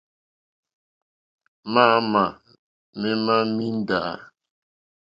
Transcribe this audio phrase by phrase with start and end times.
[1.73, 2.23] Mǎǃáámà
[2.99, 4.03] mémá míndǎ.